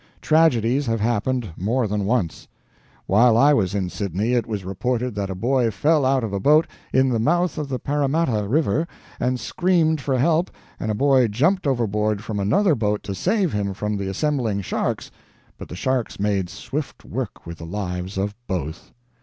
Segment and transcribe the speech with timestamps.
[0.19, 2.47] Tragedies have happened more than once.
[3.05, 6.39] While I was in Sydney it was reported that a boy fell out of a
[6.39, 8.87] boat in the mouth of the Paramatta river
[9.19, 13.75] and screamed for help and a boy jumped overboard from another boat to save him
[13.75, 15.11] from the assembling sharks;
[15.55, 18.91] but the sharks made swift work with the lives of both.